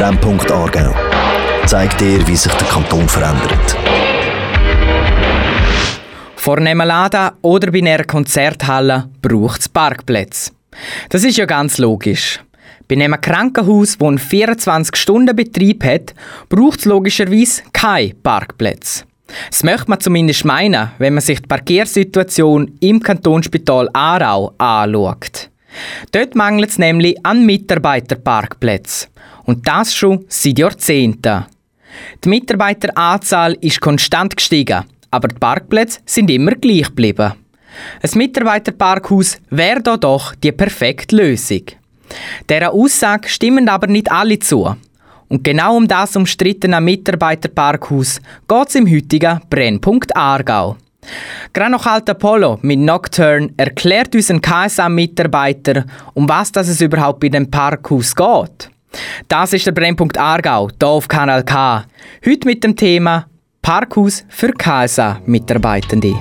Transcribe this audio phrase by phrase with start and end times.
[0.00, 0.94] Brennpunkt Aargau
[1.66, 3.76] zeigt dir, wie sich der Kanton verändert.
[6.36, 10.52] Vor einem Laden oder bei einer Konzerthalle braucht es Parkplätze.
[11.10, 12.40] Das ist ja ganz logisch.
[12.88, 16.14] Bei einem Krankenhaus, das einen 24-Stunden-Betrieb hat,
[16.48, 19.04] braucht es logischerweise keine Parkplätze.
[19.50, 25.50] Das möchte man zumindest meinen, wenn man sich die Parkiersituation im Kantonsspital Aarau anschaut.
[26.12, 29.09] Dort mangelt es nämlich an Mitarbeiterparkplätzen.
[29.50, 31.44] Und das schon seit Jahrzehnten.
[32.22, 37.32] Die Mitarbeiteranzahl ist konstant gestiegen, aber die Parkplätze sind immer gleich geblieben.
[38.00, 41.62] Ein Mitarbeiterparkhaus wäre da doch die perfekte Lösung.
[42.48, 44.76] Dieser Aussage stimmen aber nicht alle zu.
[45.26, 50.76] Und genau um das umstrittene Mitarbeiterparkhaus geht es im heutigen Brennpunkt Aargau.
[51.52, 57.18] Gerade noch Alter Polo mit Nocturne erklärt uns ein KSA-Mitarbeiter, um was das es überhaupt
[57.18, 58.70] bei dem Parkhaus geht.
[59.28, 61.84] Das ist der Brennpunkt Aargau, hier auf Kanal K.
[62.24, 63.26] Heute mit dem Thema
[63.62, 66.16] Parkhaus für KSA-Mitarbeitende.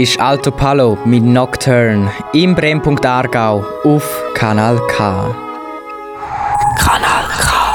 [0.00, 5.36] Ist Alto Palo mit Nocturne im Brennpunkt Aargau auf Kanal K.
[6.78, 7.74] Kanal K.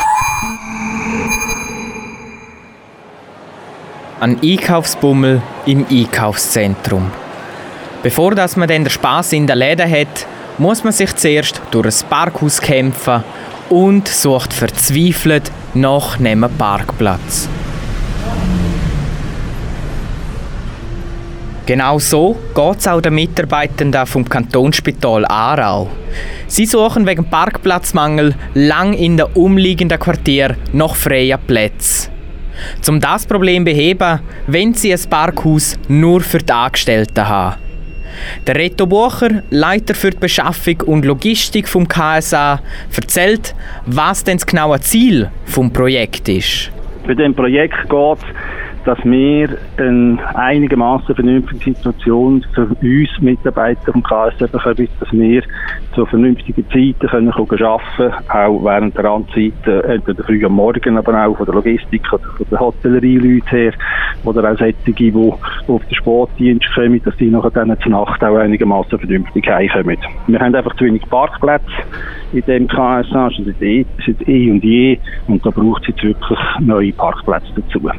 [4.22, 7.12] Ein Einkaufsbummel im Einkaufszentrum.
[8.02, 10.26] Bevor dass man dann den Spaß in den Läden hat,
[10.58, 13.24] muss man sich zuerst durch ein Parkhaus kämpfen
[13.70, 17.48] und sucht verzweifelt nach einem Parkplatz.
[21.66, 25.90] Genau so geht es auch den Mitarbeitenden vom Kantonsspital Aarau.
[26.46, 32.12] Sie suchen wegen Parkplatzmangel lang in den umliegenden Quartieren nach freien Plätzen.
[32.88, 37.56] Um das Problem beheben, wenn sie ein Parkhaus nur für die Angestellten haben.
[38.46, 42.62] Der Reto Bucher, Leiter für die Beschaffung und Logistik vom KSA,
[42.96, 43.56] erzählt,
[43.88, 46.72] was denn das genaue Ziel des Projekts ist.
[47.08, 48.26] Bei dem Projekt geht es
[48.86, 55.42] dass wir eine einigermaßen vernünftige Situation für uns Mitarbeiter vom KSF bekommen, dass wir
[55.94, 57.50] zu vernünftigen Zeiten können arbeiten
[57.98, 62.24] können, auch während der Randzeiten, entweder früh am Morgen, aber auch von der Logistik oder
[62.38, 63.74] von der Hotellerie-Leute her,
[64.24, 68.38] oder auch solche, die auf den Sportdienst kommen, dass die nachher dann zur Nacht auch
[68.38, 69.98] einigermaßen vernünftig heimkommen.
[70.28, 71.66] Wir haben einfach zu wenig Parkplätze
[72.34, 76.94] in dem KSA, schon seit eh und je, und da braucht es jetzt wirklich neue
[76.94, 77.90] Parkplätze dazu.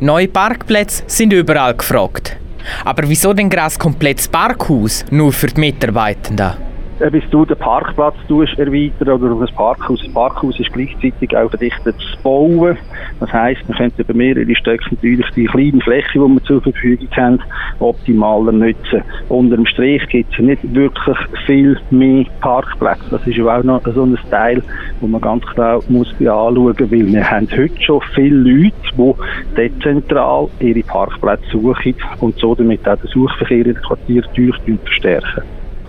[0.00, 2.36] Neue Parkplätze sind überall gefragt.
[2.84, 6.65] Aber wieso denn gerade ein komplettes Parkhaus nur für die Mitarbeitenden?
[7.00, 10.00] Äh, bis du den Parkplatz erweitern oder auf ein Parkhaus.
[10.02, 12.76] Das Parkhaus ist gleichzeitig auch verdichtet zu bauen.
[13.20, 17.08] Das heisst, man könnte über mehrere Stöcke natürlich die kleine Fläche, die wir zur Verfügung
[17.16, 17.38] haben,
[17.78, 19.02] optimaler nutzen.
[19.28, 21.16] Unter dem Strich gibt es nicht wirklich
[21.46, 23.04] viel mehr Parkplätze.
[23.10, 24.62] Das ist auch noch so ein Teil,
[25.00, 30.48] wo man ganz klar muss anschauen weil wir haben heute schon viele Leute, die dezentral
[30.60, 35.42] ihre Parkplätze suchen und so damit auch den Suchverkehr in den Quartieren verstärken.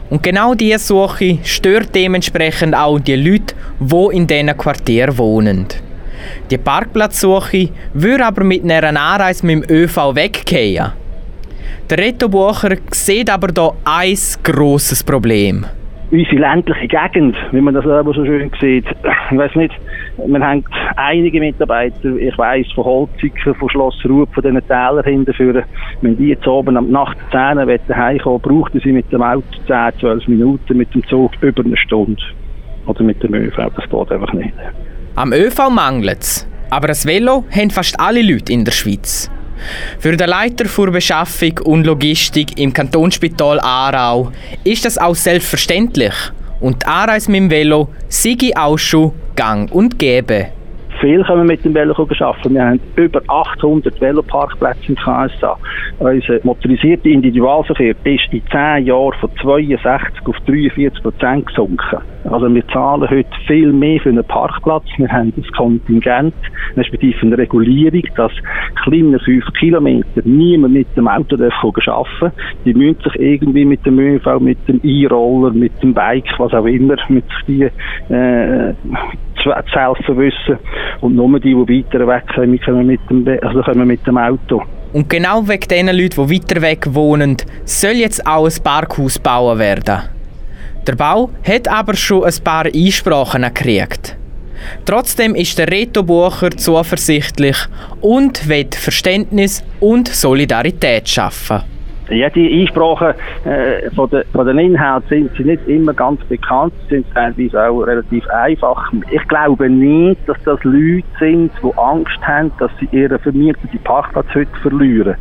[0.09, 5.67] Und genau diese Suche stört dementsprechend auch die Leute, die in diesen Quartieren wohnen.
[6.49, 10.91] Die Parkplatzsuche würde aber mit einer Anreise mit dem ÖV weggehen.
[11.89, 15.65] Der Reto Bucher sieht aber hier ein grosses Problem
[16.11, 18.85] unsere ländliche Gegend, wie man das aber so schön sieht.
[19.31, 19.73] Ich weiß nicht,
[20.25, 20.63] man hat
[20.95, 25.63] einige Mitarbeiter, ich weiß von Holziker, von Schloss Rupp, von diesen Tälern hinterführen,
[26.01, 29.99] wenn die jetzt oben am Nacht 10 Uhr heimkommen, brauchten sie mit dem Auto 10,
[29.99, 32.21] 12 Minuten, mit dem Zug über eine Stunde.
[32.87, 34.53] Oder mit dem ÖV, das geht einfach nicht.
[35.15, 39.29] Am ÖV mangelt es, aber ein Velo haben fast alle Leute in der Schweiz.
[39.99, 44.31] Für den Leiter für Beschaffung und Logistik im Kantonsspital Aarau
[44.63, 46.13] ist das auch selbstverständlich
[46.59, 50.47] und die Anreise mit dem Velo sei auch schon gang und gäbe.
[50.99, 52.55] Viel können wir mit dem Velo arbeiten.
[52.55, 55.55] Wir haben über 800 Veloparkplätze im KSA.
[55.99, 61.99] Unser motorisierter Individualverkehr ist in 10 Jahren von 62 auf 43 Prozent gesunken.
[62.23, 64.85] Also wir zahlen heute viel mehr für einen Parkplatz.
[64.97, 66.33] Wir haben das Kontingent,
[66.75, 68.31] respektive eine Regulierung, dass
[68.83, 72.33] kleiner 5 Kilometer niemand mit dem Auto arbeiten darf.
[72.65, 76.65] Die müssen sich irgendwie mit dem ÖV, mit dem E-Roller, mit dem Bike, was auch
[76.65, 77.69] immer, mit die
[78.09, 78.73] äh,
[80.05, 80.59] zu wissen.
[81.01, 84.63] Und nur die, die weiter weg kommen, kommen mit dem, also kommen mit dem Auto.
[84.93, 89.59] Und genau wegen den Leuten, die weiter weg wohnen, soll jetzt auch ein Parkhaus gebaut
[89.59, 90.01] werden.
[90.87, 94.15] Der Bau hat aber schon ein paar Einsprachen gekriegt.
[94.85, 97.57] Trotzdem ist der Reto Bucher zuversichtlich
[98.01, 101.76] und will Verständnis und Solidarität schaffen.
[102.09, 103.13] Ja, die Einsprachen
[103.43, 107.81] äh, von, de, von den Inhalten sind sie nicht immer ganz bekannt, sind teilweise auch
[107.81, 108.91] relativ einfach.
[109.11, 114.27] Ich glaube nicht, dass das Leute sind, die Angst haben, dass sie ihren vermieteten Parkplatz
[114.33, 115.15] heute verlieren.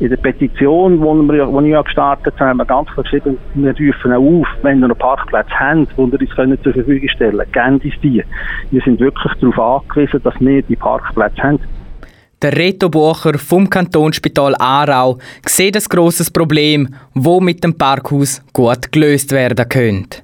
[0.00, 3.70] In der Petition, die wir, die ich gestartet habe, haben wir ganz klar geschrieben, wir
[3.70, 7.42] rufen auch auf, wenn ihr einen Parkplatz habt, den ihr uns können zur Verfügung stellen
[7.52, 8.24] könnt, gebt uns die.
[8.72, 11.60] Wir sind wirklich darauf angewiesen, dass wir die Parkplätze haben.
[12.44, 18.92] Der Reto Bucher vom Kantonsspital Aarau sieht ein grosses Problem, wo mit dem Parkhaus gut
[18.92, 20.18] gelöst werden könnte.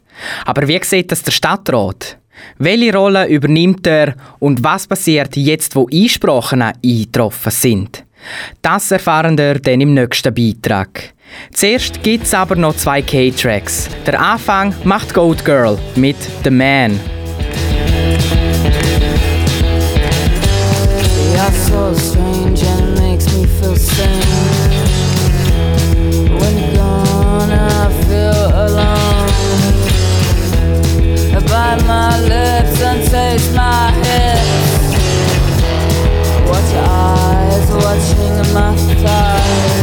[0.45, 2.19] Aber wie sieht das der Stadtrat?
[2.59, 8.05] Welche Rolle übernimmt er und was passiert jetzt, wo Einsprachen eingetroffen sind?
[8.61, 11.15] Das erfahren wir dann im nächsten Beitrag.
[11.55, 13.89] Zuerst gibt es aber noch zwei K-Tracks.
[14.05, 17.01] Der Anfang macht Goat Girl mit The Man.
[33.31, 34.47] shakes my head.
[36.73, 39.80] Eyes watching my thighs.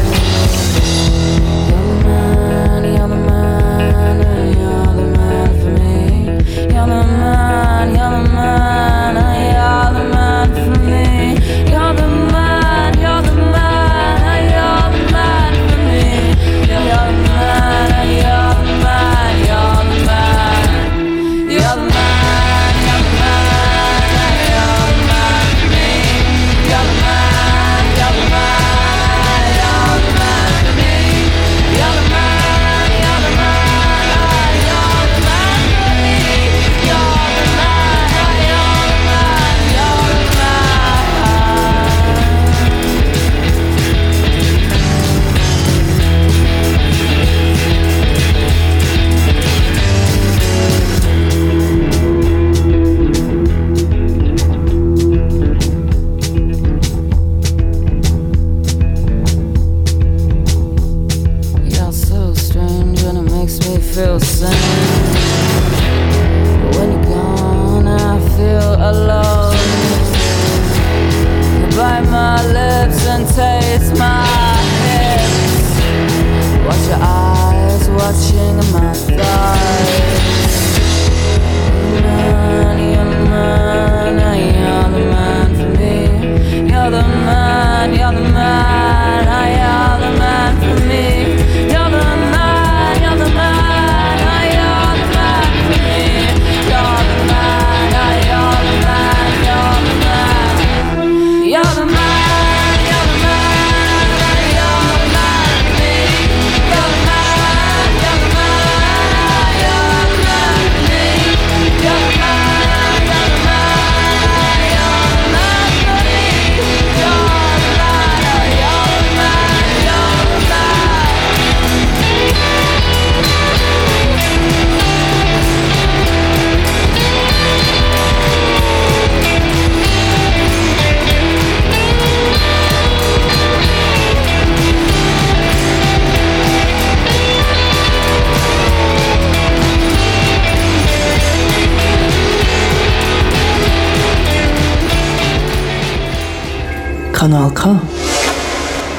[147.38, 147.80] Kanal K.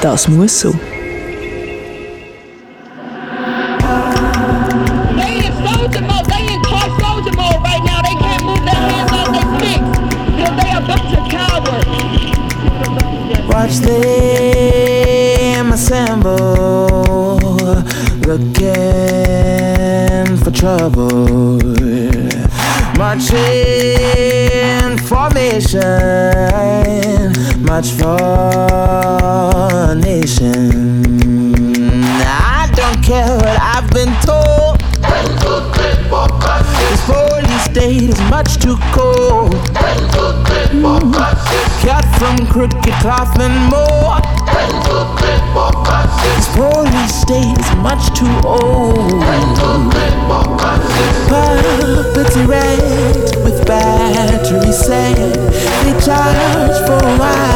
[0.01, 0.73] Das muss so.
[38.49, 39.53] Much too cold.
[41.83, 44.17] Cut from crooked cloth and more.
[46.35, 49.21] This police state is much too old.
[51.29, 55.15] Puppets erect with battery set.
[55.83, 57.49] They charge for a while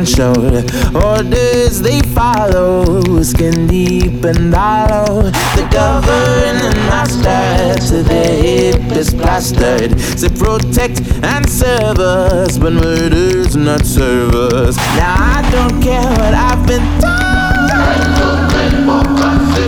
[0.00, 5.22] without orders they follow, skin deep and hollow.
[5.56, 13.56] The governing master to their hip is plastered to protect and serve us, but murder's
[13.56, 14.76] not serve us.
[14.76, 17.36] Now I don't care what I've been told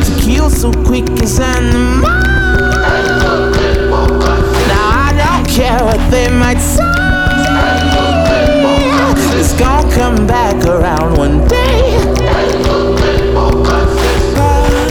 [0.05, 2.03] to kill so quick as animals.
[4.69, 6.78] Now I don't care what they might say.
[10.29, 11.97] Back around one day.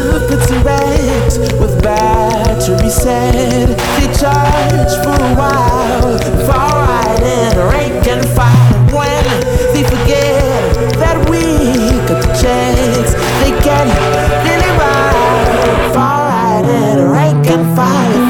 [0.10, 3.68] Puppets erect with battery set.
[3.98, 6.18] They charge for a while,
[6.48, 8.74] fall right in, rank and file.
[8.98, 9.26] When
[9.74, 13.86] they forget that week of the checks, they get
[14.44, 15.92] really right.
[15.94, 18.27] Fall right in, rank and file.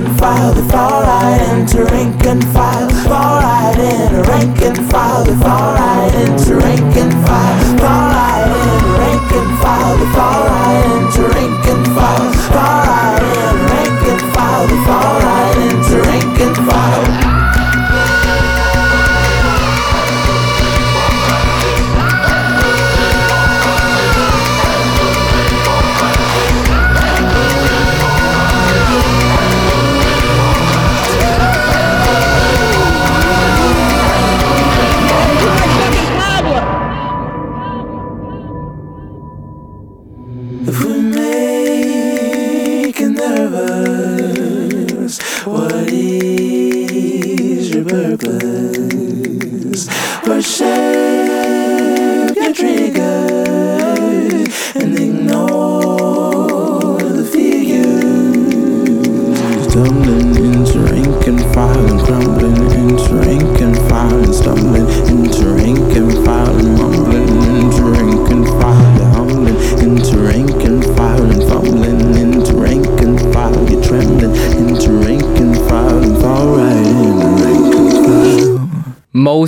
[0.00, 0.52] And file.
[0.52, 2.88] They fall right into rank and file.
[3.08, 5.24] Fall right in, rank and file.
[5.24, 7.78] They fall right into rank and file.
[7.78, 9.96] Fall right in, rank and file.
[9.98, 12.32] They fall right into rank and file.
[12.52, 14.66] Fall right in, rank and file.
[14.66, 17.19] They fall right into rank and file.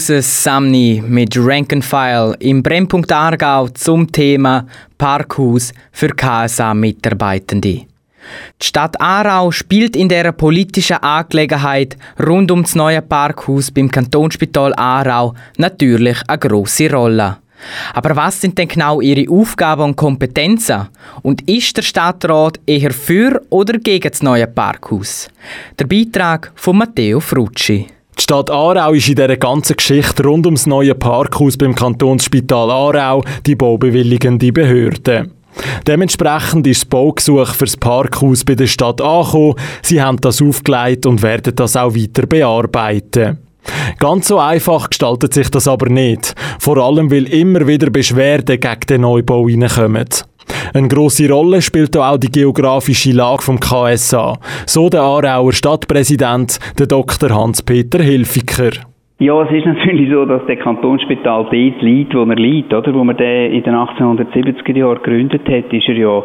[0.02, 4.66] Moses Samni mit Rank and File im Brennpunkt Aargau zum Thema
[4.98, 7.86] Parkhaus für KSA-Mitarbeitende.
[8.60, 14.74] Die Stadt Aarau spielt in der politischen Angelegenheit rund um das neue Parkhaus beim Kantonsspital
[14.74, 17.36] Aarau natürlich eine grosse Rolle.
[17.94, 20.88] Aber was sind denn genau ihre Aufgaben und Kompetenzen?
[21.22, 25.28] Und ist der Stadtrat eher für oder gegen das neue Parkhaus?
[25.78, 27.86] Der Beitrag von Matteo Frucci.
[28.18, 33.24] Die Stadt Aarau ist in dieser ganzen Geschichte rund ums neue Parkhaus beim Kantonsspital Aarau
[33.46, 35.30] die baubewilligende Behörde.
[35.86, 39.54] Dementsprechend ist das Baugesuch für das Parkhaus bei der Stadt angekommen.
[39.82, 43.38] Sie haben das aufgelegt und werden das auch weiter bearbeiten.
[43.98, 46.34] Ganz so einfach gestaltet sich das aber nicht.
[46.58, 50.08] Vor allem, weil immer wieder Beschwerden gegen den Neubau reinkommen.
[50.74, 54.38] Eine grosse Rolle spielt auch die geografische Lage vom KSA.
[54.66, 57.30] So der Aarauer Stadtpräsident, der Dr.
[57.30, 58.70] Hans-Peter Hilfiger.
[59.22, 62.92] Ja, es ist natürlich so, dass der Kantonsspital dort liegt, wo er liegt, oder?
[62.92, 66.24] Wo man den in den 1870er Jahren gegründet hat, ist er ja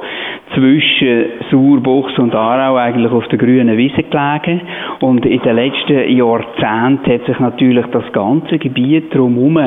[0.55, 4.61] zwischen Sauerbuchs und Aarau eigentlich auf der grünen Wiese gelegen.
[5.01, 9.57] Und in den letzten Jahrzehnten hat sich natürlich das ganze Gebiet drumherum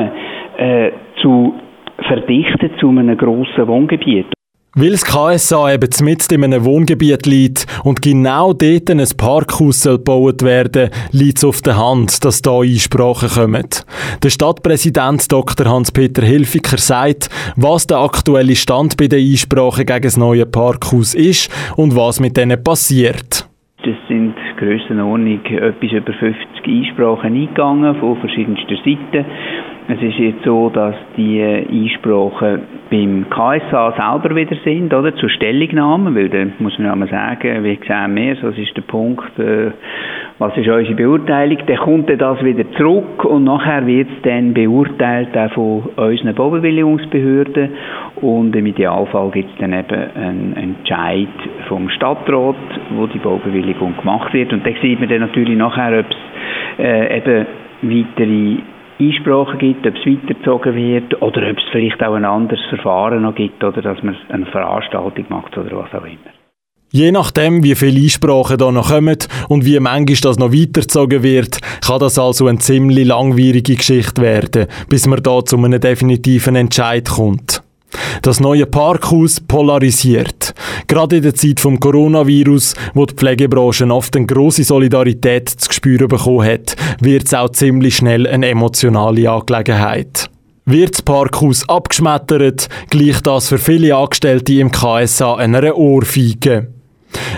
[0.57, 0.91] äh,
[1.21, 1.53] zu
[2.05, 4.27] verdichtet zu einem grossen Wohngebiet.
[4.73, 9.97] Weil das KSA eben mitten in einem Wohngebiet liegt und genau dort ein Parkhaus soll
[9.97, 13.67] gebaut werden, liegt es auf der Hand, dass da Einsprachen kommen.
[14.23, 15.65] Der Stadtpräsident Dr.
[15.65, 21.51] Hans-Peter Hilfiger sagt, was der aktuelle Stand bei den Einsprachen gegen das neue Parkhaus ist
[21.75, 23.45] und was mit denen passiert.
[23.83, 29.25] Das sind Grössenordnung etwas über 50 Einsprachen eingegangen von verschiedensten Seiten.
[29.87, 35.15] Es ist jetzt so, dass die Einsprachen beim KSA selber wieder sind, oder?
[35.15, 38.75] Zur Stellungnahme, weil da muss man ja mal sagen, wie sehen wir es, was ist
[38.75, 39.71] der Punkt, äh,
[40.39, 45.37] was ist unsere Beurteilung, dann kommt das wieder zurück und nachher wird es dann beurteilt
[45.37, 47.69] auch von unseren Baubewilligungsbehörden
[48.21, 51.27] und im Idealfall gibt es dann eben einen Entscheid
[51.67, 52.55] vom Stadtrat,
[52.91, 56.17] wo die Baubewilligung gemacht wird und dann sieht man dann natürlich nachher, ob es
[56.79, 57.47] äh, eben
[57.81, 58.57] weitere
[58.99, 63.35] Einsprachen gibt, ob es weitergezogen wird oder ob es vielleicht auch ein anderes Verfahren noch
[63.35, 66.31] gibt oder dass man eine Veranstaltung macht oder was auch immer.
[66.93, 69.17] Je nachdem, wie viele Einsprachen da noch kommen
[69.47, 74.67] und wie manchmal das noch weitergezogen wird, kann das also eine ziemlich langwierige Geschichte werden,
[74.89, 77.63] bis man da zu einem definitiven Entscheid kommt.
[78.21, 80.53] Das neue Parkhaus polarisiert.
[80.87, 86.07] Gerade in der Zeit vom Coronavirus, wo die Pflegebranche oft eine grosse Solidarität zu spüren
[86.07, 90.29] bekommen hat, wird es auch ziemlich schnell eine emotionale Angelegenheit.
[90.65, 96.67] Wird das Parkhaus abgeschmettert, gleicht das für viele Angestellte im KSA einer Ohrfeige.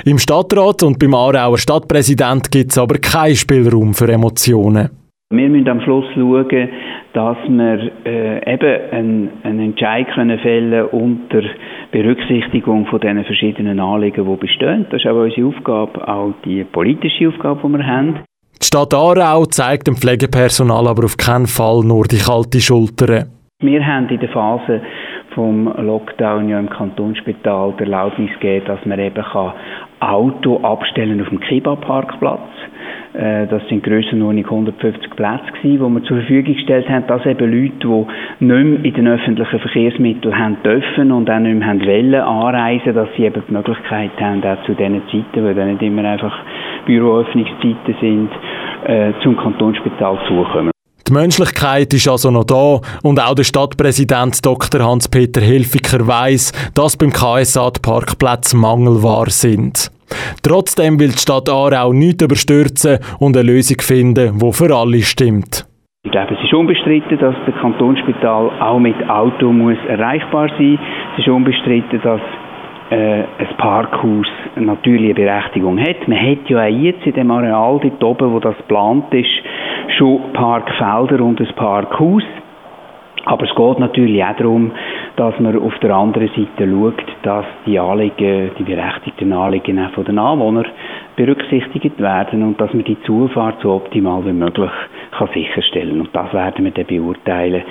[0.06, 4.90] Im Stadtrat und beim Aarauer Stadtpräsident gibt es aber keinen Spielraum für Emotionen.
[5.32, 6.70] Wir müssen am Schluss schauen,
[7.14, 11.42] dass wir äh, eben einen, einen Entscheid können fällen unter
[11.92, 14.88] Berücksichtigung von diesen verschiedenen Anliegen, die bestehen.
[14.90, 18.20] Das ist auch unsere Aufgabe, auch die politische Aufgabe, die wir haben.
[18.62, 23.26] Die Stadt Aarau zeigt dem Pflegepersonal aber auf keinen Fall nur die kalte Schulter.
[23.60, 24.82] Wir haben in der Phase
[25.36, 29.24] vom Lockdown ja im Kantonsspital die Erlaubnis gegeben, dass man eben
[30.00, 32.50] Auto abstellen auf dem Kiba-Parkplatz.
[33.14, 37.52] Äh, das sind Grössenordnung 150 Plätze gewesen, die wir zur Verfügung gestellt haben, dass eben
[37.52, 41.86] Leute, die nicht mehr in den öffentlichen Verkehrsmitteln haben dürfen und auch nicht mehr haben
[41.86, 45.82] wollen anreisen, dass sie eben die Möglichkeit haben, auch zu diesen Zeiten, weil dann nicht
[45.82, 46.38] immer einfach
[46.86, 48.30] Büroöffnungszeiten sind,
[48.86, 50.73] äh, zum Kantonsspital zukommen.
[51.08, 54.82] Die Menschlichkeit ist also noch da und auch der Stadtpräsident Dr.
[54.82, 59.92] Hans-Peter Hilfiger weiß, dass beim KSA die Parkplätze mangelbar sind.
[60.44, 65.66] Trotzdem will die Stadt Aarau nichts überstürzen und eine Lösung finden, die für alle stimmt.
[66.06, 70.80] Ich glaube, es ist unbestritten, dass das Kantonsspital auch mit Auto muss erreichbar sein muss.
[71.14, 72.22] Es ist unbestritten, dass
[72.94, 76.08] äh, ein Parkhaus natürlich eine Berechtigung hat.
[76.08, 79.32] Man hat ja auch jetzt in dem Areal dort oben, wo das geplant ist,
[79.98, 82.24] schon Parkfelder und ein Parkhaus.
[83.26, 84.72] Aber es geht natürlich auch darum,
[85.16, 90.04] dass man auf der anderen Seite schaut, dass die Anliegen, die berechtigten Anliegen auch von
[90.04, 90.66] den Anwohnern
[91.16, 94.72] berücksichtigt werden und dass man die Zufahrt so optimal wie möglich
[95.18, 97.64] kann sicherstellen Und das werden wir dann beurteilen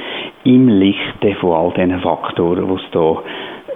[0.44, 3.22] im Lichte von all diesen Faktoren, die es hier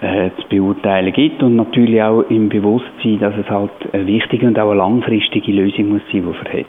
[0.01, 4.59] äh, zu beurteilen gibt und natürlich auch im Bewusstsein, dass es halt eine wichtige und
[4.59, 6.67] auch eine langfristige Lösung muss sein, die verhält.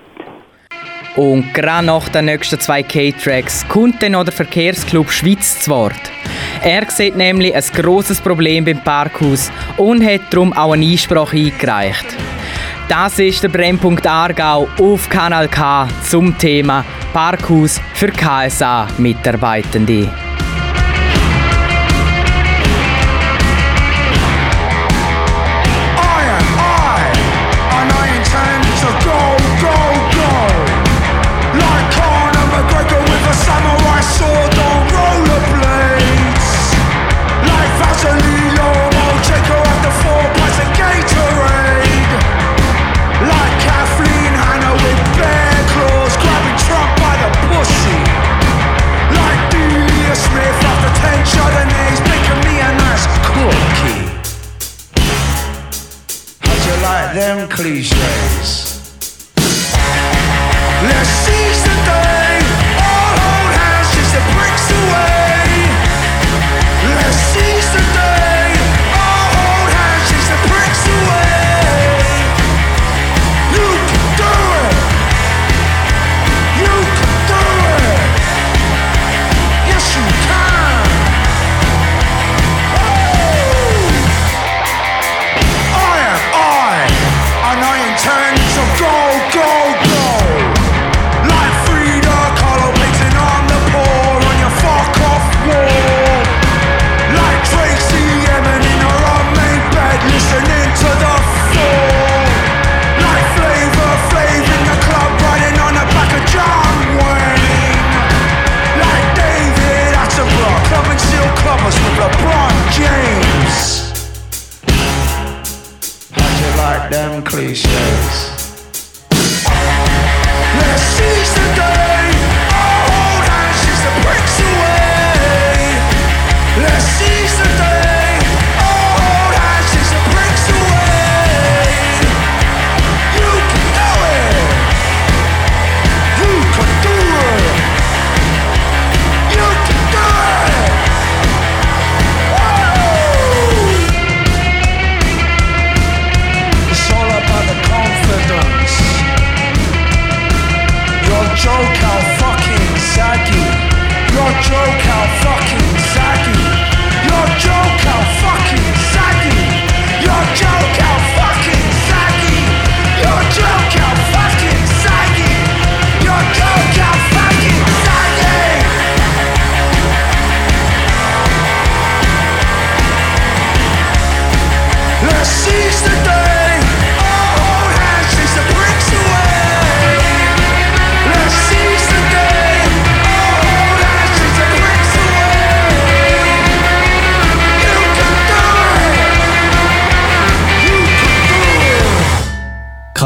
[1.17, 6.11] Und gerade nach den nächsten zwei K-Tracks kommt dann noch der Verkehrsclub Schweiz zu Wort.
[6.63, 12.05] Er sieht nämlich ein grosses Problem beim Parkhaus und hat darum auch eine Einsprache eingereicht.
[12.87, 20.26] Das ist der Brennpunkt Aargau auf Kanal K zum Thema Parkhaus für KSA-Mitarbeitende.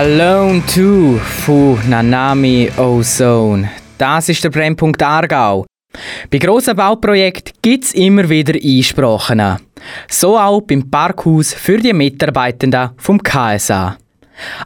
[0.00, 3.68] Alone 2 von Nanami Ozone.
[3.98, 5.66] Das ist der Brennpunkt Aargau.
[6.30, 9.58] Bei grossen Bauprojekten gibt es immer wieder Einsprachen.
[10.08, 13.98] So auch beim Parkhaus für die Mitarbeitenden vom KSA.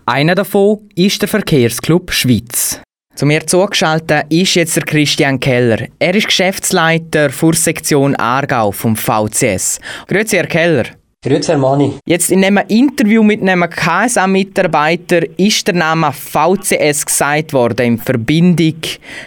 [0.07, 2.81] Einer davon ist der Verkehrsclub Schweiz.
[3.17, 5.89] Zu mir zugeschaltet ist jetzt der Christian Keller.
[5.99, 9.81] Er ist Geschäftsleiter für Sektion Aargau vom VCS.
[10.07, 10.85] Grüezi, Herr Keller.
[11.25, 11.95] Grüezi, Herr Mani.
[12.05, 18.83] Jetzt in einem Interview mit einem KSA-Mitarbeiter ist der Name VCS gesagt worden in Verbindung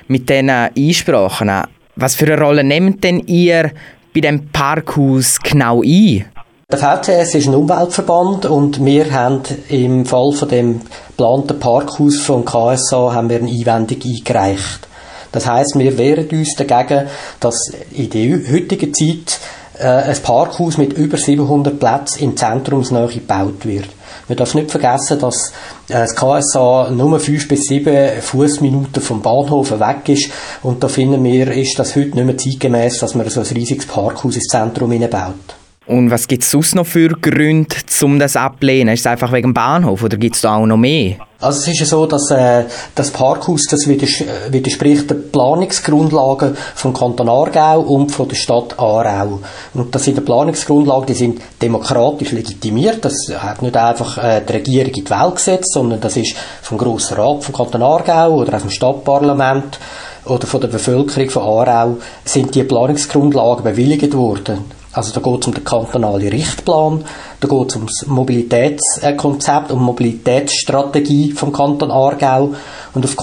[0.07, 1.49] mit diesen Einsprachen.
[1.95, 3.71] Was für eine Rolle nehmt denn ihr
[4.13, 6.25] bei dem Parkhaus genau ein?
[6.71, 12.45] Der VCS ist ein Umweltverband und wir haben im Fall von dem geplanten Parkhaus vom
[12.45, 14.88] KSA haben wir eine Einwendung eingereicht.
[15.31, 17.07] Das heißt, wir wehren uns dagegen,
[17.39, 19.39] dass in der heutigen Zeit
[19.86, 23.90] ein Parkhaus mit über 700 Plätzen in Zentrumsnähe gebaut wird.
[24.28, 25.52] Man darf nicht vergessen, dass
[25.88, 30.30] äh, das KSA nur 5 bis 7 Fußminuten vom Bahnhof weg ist
[30.63, 33.86] und da finden wir, ist das heute nicht mehr zeitgemäß, dass man so ein riesiges
[33.86, 35.66] Parkhaus ins Zentrum baut.
[35.88, 38.93] Und was gibt es sonst noch für Gründe, um das abzulehnen?
[38.93, 41.15] Ist es einfach wegen dem Bahnhof oder gibt es da auch noch mehr?
[41.39, 46.93] Also es ist ja so, dass äh, das Parkhaus das widers widerspricht den Planungsgrundlagen vom
[46.93, 49.39] Kanton Aargau und von der Stadt Aarau.
[49.76, 53.06] Und das sind die Planungsgrundlagen, die sind demokratisch legitimiert.
[53.06, 56.78] Das hat nicht einfach äh, die Regierung in die Welt gesetzt, sondern das ist vom
[56.80, 59.80] Grossen Rat vom Kanton Aargau oder auch vom Stadtparlament
[60.26, 64.65] oder von der Bevölkerung von Aarau sind die Planungsgrundlagen bewilligt worden.
[64.97, 67.05] Also da geht es um den kantonalen Richtplan,
[67.39, 72.55] da geht es um das Mobilitätskonzept, um Mobilitätsstrategie vom Kanton Aargau.
[72.95, 73.15] Und auf,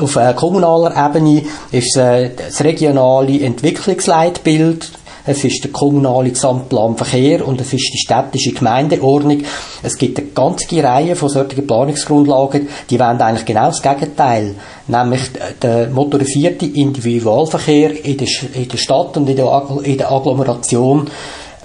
[0.00, 4.90] auf äh, kommunaler Ebene ist äh, das regionale Entwicklungsleitbild,
[5.28, 9.42] es ist der kommunale Gesamtplan Verkehr und es ist die städtische Gemeindeordnung.
[9.82, 14.54] Es gibt eine ganze Reihe von solchen Planungsgrundlagen, die wollen eigentlich genau das Gegenteil,
[14.86, 15.20] nämlich
[15.62, 21.08] den motorisierten Individualverkehr in der, in der Stadt und in der, in der Agglomeration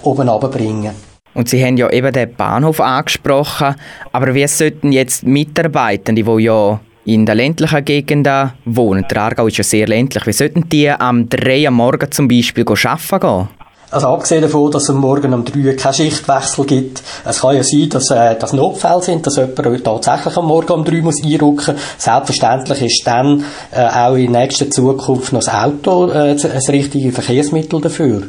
[0.02, 0.92] oben runterbringen.
[1.32, 3.74] Und Sie haben ja eben den Bahnhof angesprochen,
[4.12, 9.58] aber wie sollten jetzt Mitarbeitende, die ja in den ländlichen Gegenden wohnen, der Aargau ist
[9.58, 13.48] ja sehr ländlich, wie sollten die am 3 Uhr morgen zum Beispiel arbeiten gehen?
[13.90, 17.54] Also abgesehen davon, dass es am Morgen um 3 Uhr keinen Schichtwechsel gibt, es kann
[17.54, 21.02] ja sein, dass äh, das Notfälle sind, dass jemand tatsächlich am Morgen um 3 Uhr
[21.02, 21.70] muss einrücken muss.
[21.98, 27.80] Selbstverständlich ist dann äh, auch in nächster Zukunft noch das Auto äh, das richtige Verkehrsmittel
[27.80, 28.22] dafür.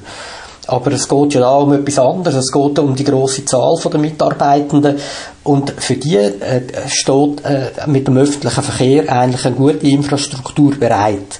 [0.67, 2.35] Aber es geht ja da um etwas anderes.
[2.35, 4.97] Es geht um die große Zahl der Mitarbeitenden.
[5.43, 11.39] Und für die äh, steht äh, mit dem öffentlichen Verkehr eigentlich eine gute Infrastruktur bereit.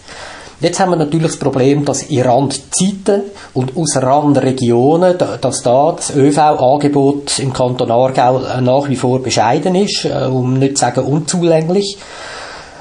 [0.62, 6.16] Jetzt haben wir natürlich das Problem, dass in Randzeiten und aus Randregionen, dass da das
[6.16, 11.98] ÖV-Angebot im Kanton Aargau nach wie vor bescheiden ist, äh, um nicht zu sagen unzulänglich.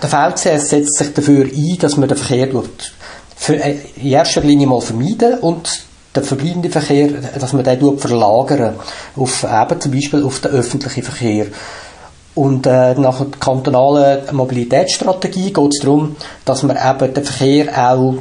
[0.02, 2.48] Der VCS setzt sich dafür ein, dass man den Verkehr
[3.36, 8.74] für in erster Linie mal vermeiden und den verbleibenden Verkehr, dass man den verlagern
[9.16, 11.46] auf eben zum Beispiel auf den öffentlichen Verkehr.
[12.34, 18.14] Und äh, nach der kantonalen Mobilitätsstrategie geht es darum, dass man eben den Verkehr auch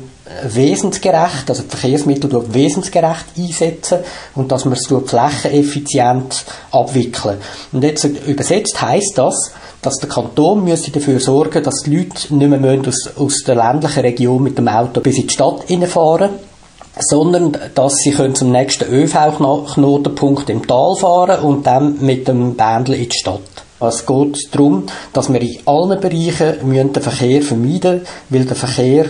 [0.44, 4.00] wesensgerecht, also die Verkehrsmittel wesensgerecht einsetzen
[4.36, 7.38] und dass man es flächeneffizient abwickeln.
[7.72, 9.52] Und jetzt übersetzt heißt das,
[9.82, 14.00] dass der Kanton müsste dafür sorgen, dass die Leute nicht mehr aus, aus der ländlichen
[14.00, 16.30] Region mit dem Auto bis in die Stadt fahren
[17.00, 22.96] sondern dass sie können zum nächsten ÖV-Knotenpunkt im Tal fahren und dann mit dem Bändel
[22.96, 23.42] in die Stadt.
[23.80, 29.06] Es geht darum, dass wir in allen Bereichen den Verkehr vermeiden müssen, weil der Verkehr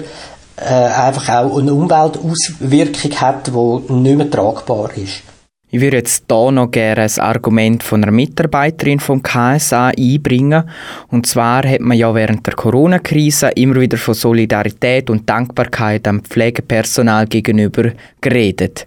[0.55, 5.32] äh, einfach auch eine Umweltauswirkung hat, die nicht mehr tragbar ist.
[5.73, 10.69] Ich würde jetzt hier noch gerne ein Argument von einer Mitarbeiterin vom KSA einbringen.
[11.07, 16.21] Und zwar hat man ja während der Corona-Krise immer wieder von Solidarität und Dankbarkeit am
[16.23, 18.85] Pflegepersonal gegenüber geredet.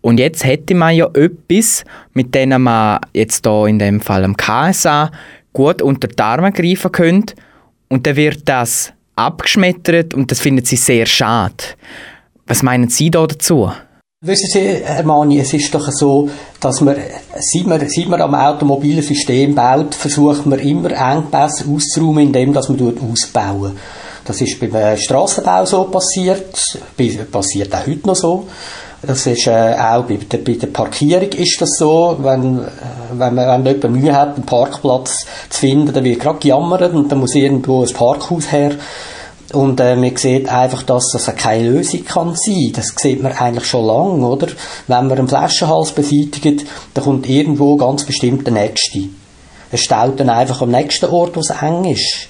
[0.00, 4.36] Und jetzt hätte man ja etwas, mit dem man jetzt hier in dem Fall am
[4.36, 5.12] KSA
[5.52, 7.36] gut unter die Arme greifen könnte.
[7.86, 11.54] Und dann wird das abgeschmettert und das finden sie sehr schade.
[12.48, 13.70] Was meinen Sie da dazu?
[14.22, 16.96] Wissen Sie, Herr Mani, es ist doch so, dass man,
[17.38, 22.70] seit man, seit man am automobilen System baut, versucht man immer Engpässe auszuräumen, indem dass
[22.70, 23.76] man ausbauen.
[24.24, 26.58] Das ist beim Strassenbau so passiert,
[27.30, 28.46] passiert auch heute noch so.
[29.02, 32.62] Das ist äh, auch bei der, bei der Parkierung ist das so, wenn,
[33.12, 37.12] wenn, man, wenn jemand Mühe hat, einen Parkplatz zu finden, dann wird gerade gejammert und
[37.12, 38.76] dann muss irgendwo ein Parkhaus her.
[39.52, 42.72] Und äh, man sieht einfach, dass das keine Lösung kann sein.
[42.74, 44.48] Das sieht man eigentlich schon lange, oder?
[44.86, 49.08] Wenn man einen Flaschenhals beseitigt, dann kommt irgendwo ganz bestimmt der Nächste.
[49.70, 52.28] Es staut dann einfach am nächsten Ort, wo es eng ist.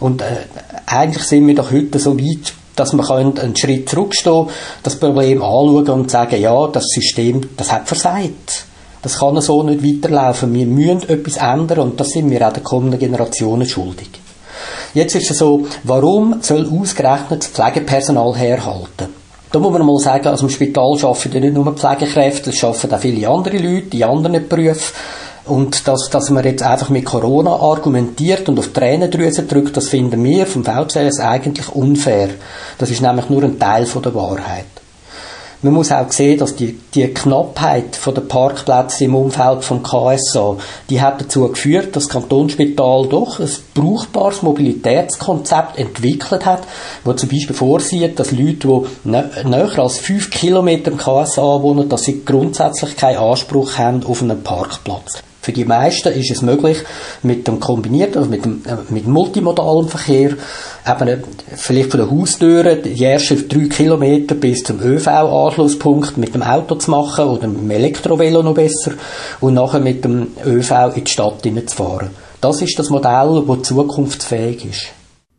[0.00, 0.44] Und äh,
[0.86, 4.48] eigentlich sind wir doch heute so weit, dass man einen Schritt zurückstehen
[4.82, 8.66] das Problem anschauen und sagen, ja, das System, das hat versagt.
[9.02, 10.52] Das kann so nicht weiterlaufen.
[10.52, 14.08] Wir müssen etwas ändern und das sind wir auch den kommenden Generationen schuldig.
[14.96, 19.08] Jetzt ist es so, warum soll ausgerechnet das Pflegepersonal herhalten?
[19.52, 22.98] Da muss man mal sagen, also im Spital arbeiten nicht nur Pflegekräfte, es arbeiten auch
[22.98, 24.94] viele andere Leute in anderen Berufen.
[25.44, 29.90] Und dass, dass man jetzt einfach mit Corona argumentiert und auf die Tränendrüse drückt, das
[29.90, 32.30] finden wir vom VCS eigentlich unfair.
[32.78, 34.75] Das ist nämlich nur ein Teil von der Wahrheit.
[35.62, 40.56] Man muss auch sehen, dass die, die Knappheit der Parkplätze im Umfeld vom KSA,
[40.90, 46.62] die hat dazu geführt, dass das Kantonsspital doch ein brauchbares Mobilitätskonzept entwickelt hat,
[47.04, 51.88] wo zum Beispiel vorsieht, dass Leute, die nä näher als fünf Kilometer im KSA wohnen,
[51.88, 55.22] dass sie grundsätzlich keinen Anspruch haben auf einen Parkplatz.
[55.46, 56.78] Für die meisten ist es möglich,
[57.22, 60.32] mit dem kombinierten, also mit dem, äh, mit multimodalem Verkehr,
[60.84, 61.18] eben äh,
[61.54, 66.90] vielleicht von der Haustüre die ersten drei Kilometer bis zum ÖV-Anschlusspunkt mit dem Auto zu
[66.90, 68.94] machen oder mit dem Elektrovelo noch besser
[69.40, 72.10] und nachher mit dem ÖV in die Stadt hineinzufahren.
[72.40, 74.86] Das ist das Modell, das zukunftsfähig ist.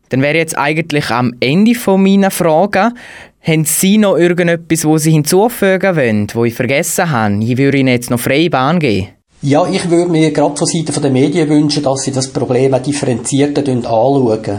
[0.08, 2.94] Dann wäre jetzt eigentlich am Ende von meiner Fragen,
[3.42, 7.44] haben Sie noch irgendetwas, wo Sie hinzufügen wollen, wo ich vergessen habe?
[7.44, 9.08] Ich würde Ihnen jetzt noch freie Bahn geben.
[9.40, 12.82] Ja, ich würde mir gerade von Seiten der Medien wünschen, dass sie das Problem auch
[12.82, 14.58] differenzierter anschauen.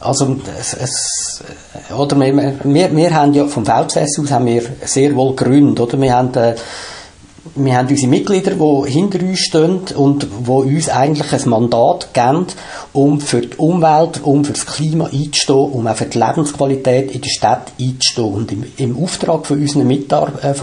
[0.00, 1.44] Also, es, es,
[1.96, 6.00] oder wir, wir, wir haben ja vom VCS aus haben wir sehr wohl Gründe, oder?
[6.00, 6.54] Wir haben, äh,
[7.54, 12.46] wir haben unsere Mitglieder, die hinter uns stehen und die uns eigentlich ein Mandat geben,
[12.92, 17.20] um für die Umwelt, um für das Klima einzustehen, um auch für die Lebensqualität in
[17.20, 18.32] der Stadt einzustehen.
[18.32, 20.54] Und im, im Auftrag von unseren Mitar äh,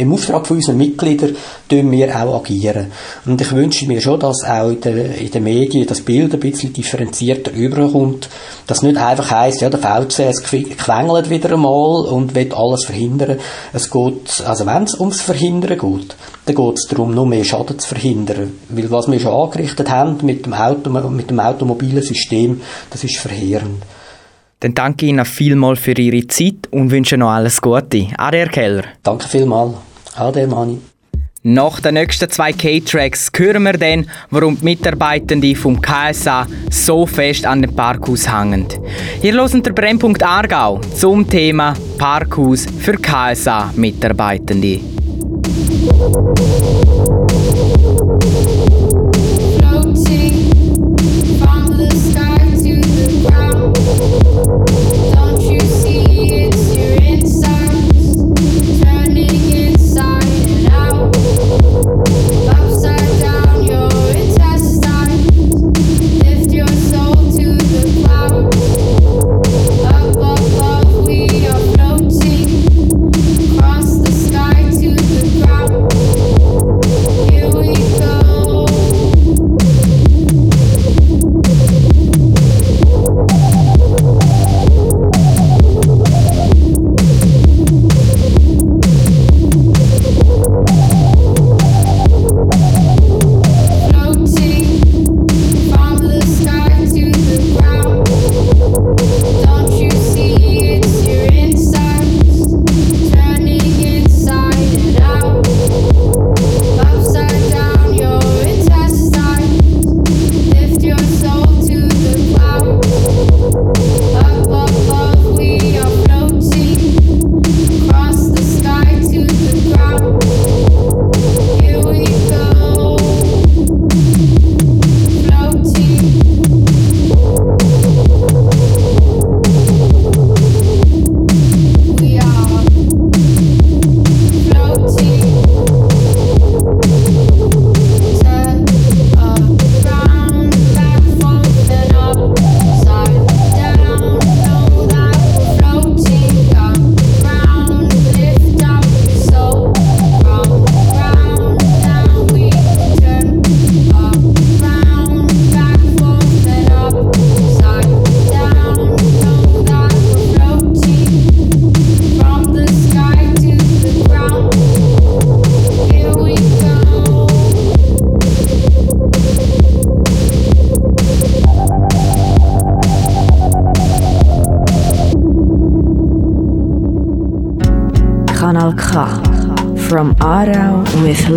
[0.00, 1.36] im Auftrag von unseren Mitgliedern
[1.68, 2.86] tun wir auch agieren.
[3.26, 6.40] Und ich wünsche mir schon, dass auch in, der, in den Medien das Bild ein
[6.40, 8.30] bisschen differenzierter überkommt,
[8.66, 13.38] dass nicht einfach heisst, ja, der VCS quengelt wieder einmal und will alles verhindern.
[13.72, 16.16] Es geht, also wenn es ums Verhindern geht,
[16.46, 18.52] dann geht es darum, nur mehr Schaden zu verhindern.
[18.68, 23.18] Weil was wir schon angerichtet haben mit dem, Auto, mit dem automobilen System, das ist
[23.18, 23.82] verheerend.
[24.60, 28.08] Dann danke Ihnen vielmals für Ihre Zeit und wünsche noch alles Gute.
[28.18, 28.84] Herr Keller.
[29.02, 29.74] Danke vielmals.
[30.16, 30.78] Ade, Mani.
[31.42, 37.46] Nach den nächsten zwei K-Tracks hören wir dann, warum die Mitarbeitenden vom KSA so fest
[37.46, 38.66] an dem Parkhaus hängen.
[39.22, 44.99] Hier hören der Brennpunkt Aargau zum Thema Parkhaus für KSA-Mitarbeitende.
[45.92, 47.09] Thank you.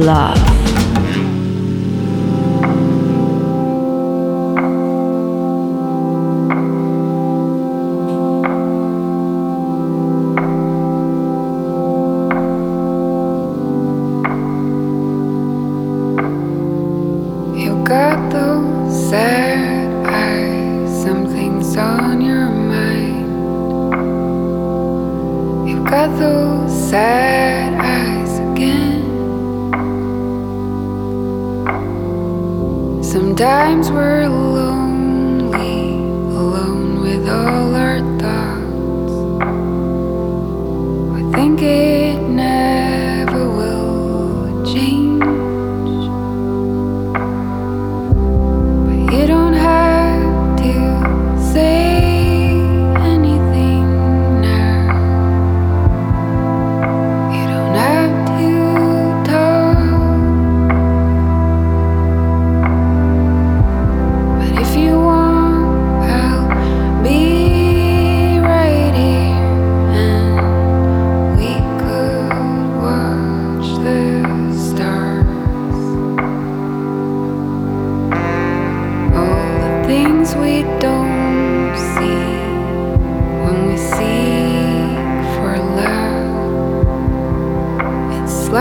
[0.04, 0.53] Love.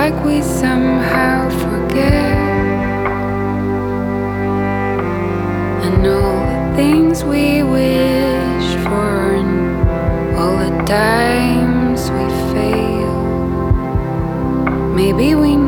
[0.02, 2.36] Like we somehow forget.
[5.86, 9.54] And all the things we wish for, and
[10.36, 13.14] all the times we fail.
[15.00, 15.61] Maybe we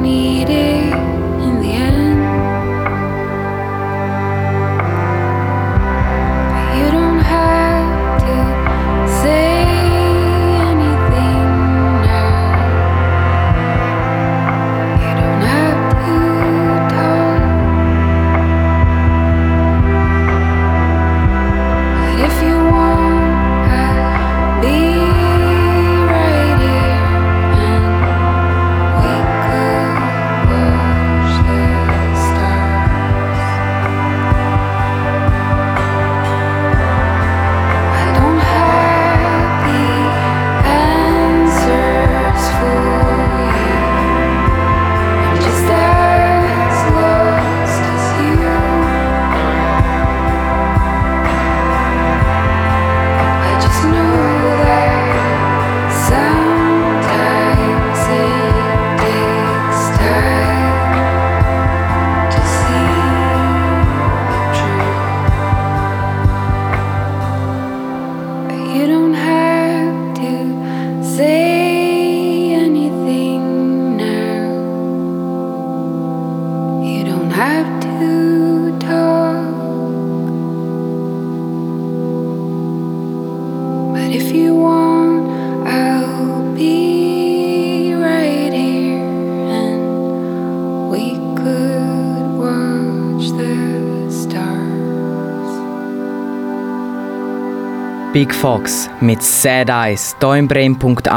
[98.14, 101.08] Big Fox mit Sad Eyes hier im Brennpunkt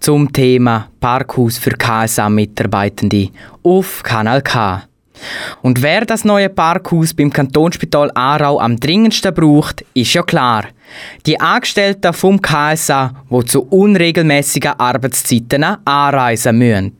[0.00, 3.28] zum Thema Parkhaus für KSA-Mitarbeitende
[3.62, 4.82] auf Kanal K.
[5.62, 10.64] Und wer das neue Parkhaus beim Kantonsspital Aarau am dringendsten braucht, ist ja klar.
[11.26, 16.96] Die Angestellten vom KSA, die zu unregelmäßigen Arbeitszeiten anreisen müssen.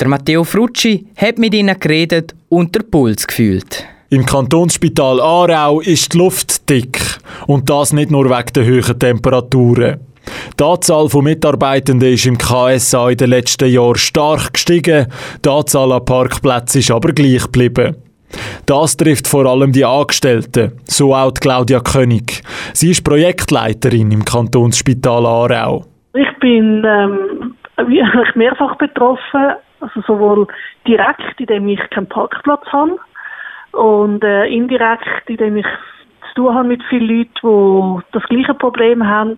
[0.00, 3.86] Der Matteo Frucci hat mit ihnen geredet und der Puls gefühlt.
[4.12, 7.00] Im Kantonsspital Aarau ist die Luft dick.
[7.46, 10.00] Und das nicht nur wegen der hohen Temperaturen.
[10.60, 15.06] Die Anzahl von Mitarbeitenden ist im KSA in den letzten Jahren stark gestiegen,
[15.42, 17.96] die Anzahl an Parkplätzen ist aber gleich geblieben.
[18.66, 22.42] Das trifft vor allem die Angestellten, so auch Claudia König.
[22.74, 25.86] Sie ist Projektleiterin im Kantonsspital Aarau.
[26.12, 27.54] Ich bin ähm,
[28.34, 30.46] mehrfach betroffen, also sowohl
[30.86, 32.98] direkt, indem ich keinen Parkplatz habe,
[33.72, 35.66] und äh, indirekt, indem ich
[36.28, 39.36] zu tun habe mit vielen Leuten, die das gleiche Problem haben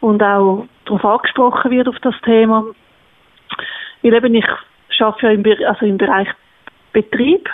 [0.00, 2.64] und auch darauf angesprochen wird auf das Thema.
[4.02, 4.46] Weil eben ich
[5.00, 6.28] arbeite ja im, also im Bereich
[6.92, 7.48] Betrieb,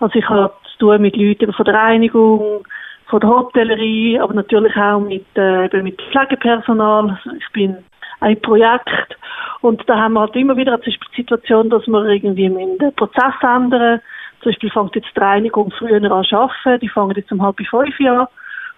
[0.00, 2.66] also ich habe zu tun mit Leuten von der Reinigung,
[3.06, 7.18] von der Hotellerie, aber natürlich auch mit, äh, eben mit Pflegepersonal.
[7.24, 7.78] Also ich bin
[8.20, 9.16] ein Projekt
[9.60, 14.00] und da haben wir halt immer wieder die Situation, dass wir irgendwie den Prozess ändern.
[14.42, 17.56] Zum Beispiel fängt jetzt die Reinigung früher an zu arbeiten, die fangen jetzt um halb
[17.58, 18.26] fünf an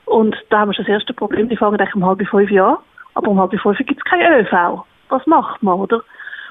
[0.05, 2.77] und da haben wir schon das erste Problem, die fangen eigentlich um halb fünf an,
[3.15, 4.85] aber um halb fünf gibt es kein ÖV.
[5.09, 6.03] Was macht man, oder?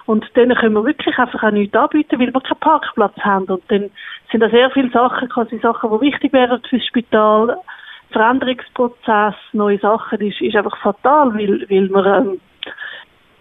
[0.06, 3.46] Und denen können wir wirklich einfach auch nichts anbieten, weil wir keinen Parkplatz haben.
[3.46, 3.90] Und dann
[4.32, 7.58] sind da sehr viele Sachen, quasi Sachen, die wichtig wären fürs Spital.
[8.12, 12.40] Veränderungsprozess, neue Sachen, ist, ist einfach fatal, weil, weil wir, ähm,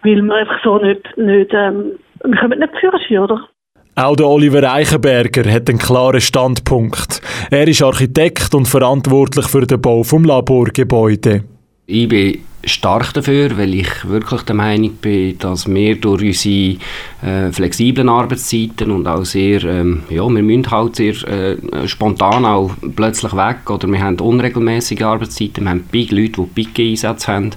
[0.02, 3.48] weil wir einfach so nicht, nicht, ähm, wir können nicht führen, oder?
[3.94, 7.20] Auch der Oliver Eichenberger hat einen klaren Standpunkt.
[7.50, 11.44] Er ist Architekt und verantwortlich für den Bau vom Laborgebäude.
[11.84, 16.78] Ich bin stark dafür, weil ich wirklich der Meinung bin, dass wir durch unsere
[17.22, 22.70] äh, flexiblen Arbeitszeiten und auch sehr, ähm, ja, wir müssen halt sehr äh, spontan auch
[22.96, 27.50] plötzlich weg oder wir haben unregelmäßige Arbeitszeiten, wir haben Big Leute, die Big-Einsätze haben,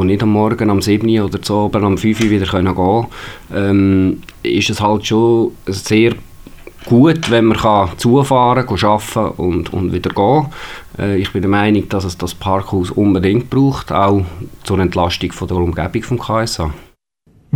[0.00, 2.74] die nicht am Morgen am 7 Uhr oder so, aber am 5 Uhr wieder können
[2.74, 3.06] gehen
[3.54, 6.14] ähm, ist es halt schon sehr
[6.84, 10.46] gut, wenn man kann zufahren kann, arbeiten und, und wieder gehen.
[10.98, 14.24] Äh, ich bin der Meinung, dass es das Parkhaus unbedingt braucht, auch
[14.64, 16.72] zur Entlastung von der Umgebung vom KSA.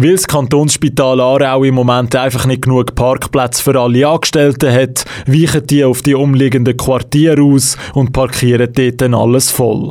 [0.01, 5.66] Weil das Kantonsspital Aarau im Moment einfach nicht genug Parkplätze für alle Angestellten hat, weichen
[5.66, 9.91] die auf die umliegenden Quartiere aus und parkieren dort dann alles voll.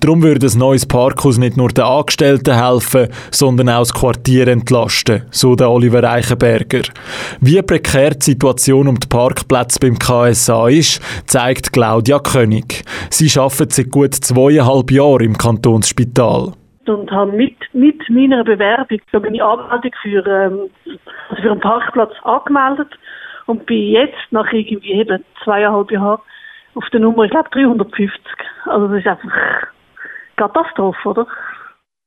[0.00, 5.22] Darum würde ein neues Parkhaus nicht nur den Angestellten helfen, sondern auch das Quartier entlasten,
[5.30, 6.82] so der Oliver Eichenberger.
[7.40, 12.84] Wie prekär die Situation um die Parkplätze beim KSA ist, zeigt Claudia König.
[13.10, 16.52] Sie arbeitet seit gut zweieinhalb Jahren im Kantonsspital.
[16.86, 20.70] und habe mit, mit meiner Bewerbung so eine Anmeldung für, ähm,
[21.28, 22.88] also für einen Parkplatz angemeldet
[23.46, 26.20] und bin jetzt nach irgendwie eben zweieinhalb Jahren
[26.76, 28.20] auf der Nummer, ich glaube 350.
[28.66, 29.32] Also das ist einfach
[30.36, 31.26] Katastrophe, oder?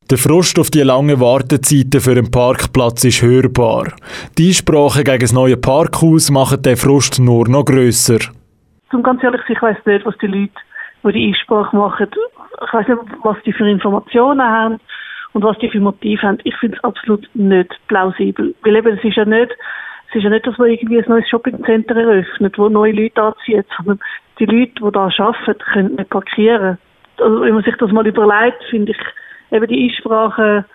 [0.10, 3.94] Der Frust auf die langen Wartezeiten für einen Parkplatz ist hörbar.
[4.38, 8.20] Die Einsprachen gegen das neue Parkhaus machen den Frust nur noch grösser.
[8.90, 10.54] Zum ganz ehrlich, ich weiß nicht, was die Leute,
[11.04, 14.80] die die Einsprache machen, ich weiß nicht, was die für Informationen haben
[15.34, 16.40] und was die für Motive haben.
[16.44, 18.56] Ich finde es absolut nicht plausibel.
[18.64, 19.52] Weil eben, es ist ja nicht,
[20.10, 23.68] es ist ja nicht, dass man irgendwie ein neues Shoppingcenter eröffnet, wo neue Leute anzieht,
[23.78, 24.00] sondern
[24.40, 26.78] die Leute, die da arbeiten, können nicht parkieren.
[27.18, 28.98] Also, wenn man sich das mal überlegt, finde ich,
[29.52, 30.66] eben die Einsprachen,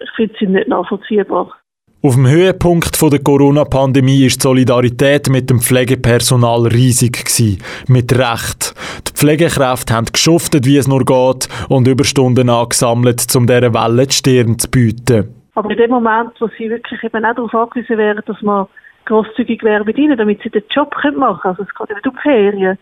[0.00, 1.54] ich finde sie nicht nachvollziehbar.
[2.02, 7.62] Auf dem Höhepunkt der Corona-Pandemie ist die Solidarität mit dem Pflegepersonal riesig gewesen.
[7.88, 8.74] Mit Recht.
[9.08, 14.14] Die Pflegekräfte haben geschuftet, wie es nur geht, und Überstunden angesammelt, um dieser Welle die
[14.14, 15.34] Stirn zu bieten.
[15.54, 18.66] Aber in dem Moment, wo sie wirklich eben auch darauf angewiesen wären, dass man
[19.06, 22.18] grosszügig wäre mit ihnen, damit sie den Job machen können, also es geht eben um
[22.22, 22.78] Ferien,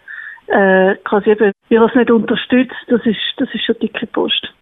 [0.49, 4.53] äh, quasi eben, wie das nicht unterstützt, das ist, das ist schon dicke Post.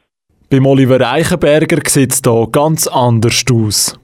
[0.51, 3.99] Beim Oliver Eichenberger sieht es hier ganz anders aus.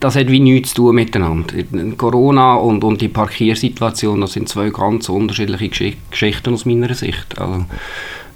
[0.00, 1.54] Das hat wie nichts zu tun miteinander.
[1.96, 7.40] Corona und, und die Parkiersituation, das sind zwei ganz unterschiedliche Gesch Geschichten aus meiner Sicht.
[7.40, 7.64] Also,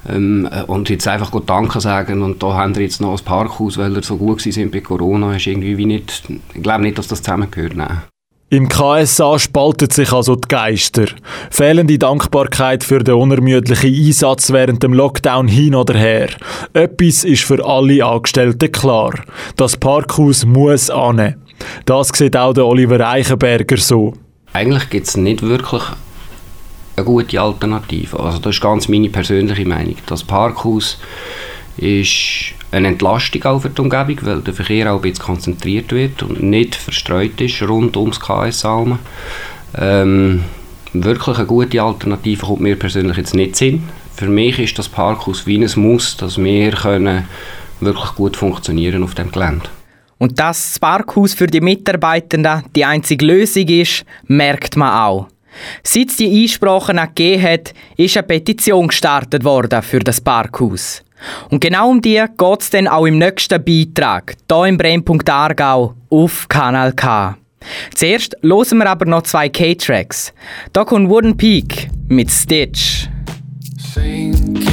[0.08, 3.78] ähm, und jetzt einfach gut Danke sagen und da haben wir jetzt noch ein Parkhaus,
[3.78, 6.24] weil wir so gut sind bei Corona, ist irgendwie wie nicht,
[6.54, 7.76] ich glaube nicht, dass das zusammengehört.
[7.76, 8.02] Nein.
[8.52, 11.06] Im KSA spalten sich also die Geister.
[11.50, 16.28] Fehlende Dankbarkeit für den unermüdlichen Einsatz während dem Lockdown hin oder her.
[16.74, 19.14] Etwas ist für alle Angestellten klar.
[19.56, 21.36] Das Parkhaus muss annehmen.
[21.86, 24.12] Das sieht auch der Oliver Eichenberger so.
[24.52, 25.84] Eigentlich gibt es nicht wirklich
[26.96, 28.20] eine gute Alternative.
[28.20, 29.96] Also das ist ganz meine persönliche Meinung.
[30.04, 30.98] Das Parkhaus
[31.78, 36.22] ist eine Entlastung auch für die Umgebung, weil der Verkehr auch ein bisschen konzentriert wird
[36.22, 38.98] und nicht verstreut ist rund ums KS Almen.
[39.78, 40.44] Ähm,
[40.92, 43.84] wirklich eine gute Alternative kommt mir persönlich jetzt nicht Sinn.
[44.16, 47.28] Für mich ist das Parkhaus wie ein Muss, dass wir können
[47.80, 49.68] wirklich gut funktionieren auf dem Gelände.
[50.18, 55.28] Und dass das Parkhaus für die Mitarbeitenden die einzige Lösung ist, merkt man auch.
[55.82, 61.02] Seit es die Einsprachen gegeben hat, ist eine Petition gestartet worden für das Parkhaus.
[61.50, 65.94] Und genau um die geht es dann auch im nächsten Beitrag, hier im Brennpunkt Aargau
[66.10, 67.36] auf Kanal K.
[67.94, 70.32] Zuerst hören wir aber noch zwei K-Tracks.
[70.72, 73.08] Da kommt Wooden Peak mit Stitch.
[73.94, 74.71] Sinking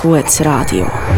[0.00, 1.09] gutes Radio.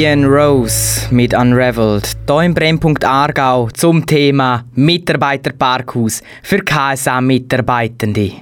[0.00, 8.32] Fien Rose mit Unraveled, hier im Brennpunkt Aargau zum Thema Mitarbeiterparkhaus für KSA-Mitarbeitende.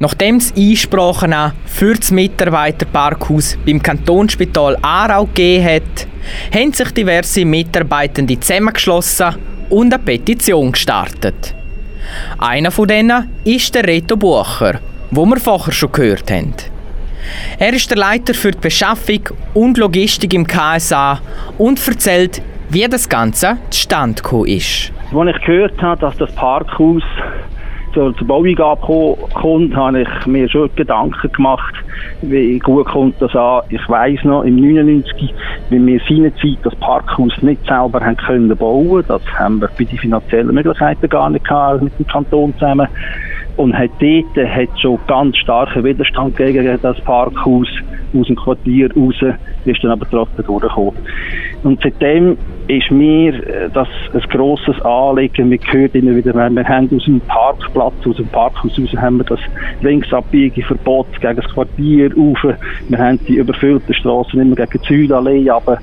[0.00, 1.32] Nachdem es Einsprachen
[1.64, 6.08] für das Mitarbeiterparkhaus beim Kantonsspital Aarau gegeben hat,
[6.52, 9.36] haben sich diverse Mitarbeitende zusammengeschlossen
[9.70, 11.54] und eine Petition gestartet.
[12.36, 14.80] Einer von denen ist der Reto Bucher,
[15.12, 16.52] wo wir vorher schon gehört haben.
[17.58, 21.20] Er ist der Leiter für die Beschaffung und Logistik im KSA
[21.58, 24.92] und erzählt, wie das Ganze zustande gekommen ist.
[25.14, 27.02] Als ich gehört habe, dass das Parkhaus
[27.96, 28.80] zur, zur Baueingabe
[29.34, 31.74] kommt, habe ich mir schon Gedanken gemacht,
[32.20, 33.62] wie gut kommt das an.
[33.70, 35.34] Ich weiss noch, im 99,
[35.70, 39.98] wie wir seinerzeit das Parkhaus nicht selber haben können bauen, das haben wir bei den
[39.98, 42.86] finanziellen Möglichkeiten gar nicht gehabt, mit dem Kanton zusammen.
[43.56, 47.68] Und hat dort hat schon ganz starken Widerstand gegen das Parkhaus
[48.14, 49.14] aus dem Quartier raus,
[49.64, 50.92] ist dann aber trotzdem durchgekommen.
[51.62, 52.36] Und seitdem
[52.68, 55.50] ist mir äh, das ein grosses Anliegen.
[55.50, 59.24] Wir hören immer wieder, wir haben aus dem Parkplatz, aus dem Parkhaus raus, haben wir
[59.24, 59.40] das
[59.80, 62.38] Linksabbiege-Verbot gegen das Quartier rauf.
[62.88, 65.78] Wir haben die überfüllten Straßen immer gegen die Südallee, aber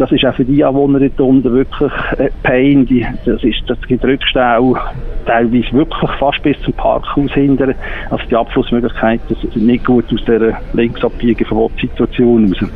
[0.00, 2.86] das ist auch für die Anwohner dort unten wirklich äh, Pain.
[2.86, 4.74] Die, das, ist, das gibt Rückstau,
[5.26, 7.74] teilweise wirklich fast bis zum Parkhaus hinter.
[8.08, 12.70] Also die Abflussmöglichkeiten sind nicht gut aus dieser Linksabbiege-Verbotssituation raus.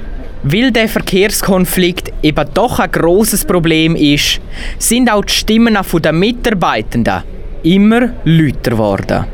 [0.47, 4.41] Weil der Verkehrskonflikt eben doch ein großes Problem ist,
[4.79, 7.23] sind auch die Stimmen der Mitarbeitenden
[7.63, 9.25] immer lauter geworden.